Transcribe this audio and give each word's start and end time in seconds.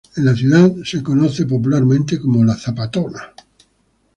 En 0.17 0.25
la 0.25 0.33
ciudad 0.35 0.73
es 0.83 0.99
conocida 1.03 1.45
popularmente 1.47 2.19
como 2.19 2.43
‘’la 2.43 2.55
Zapatona’’. 2.57 3.35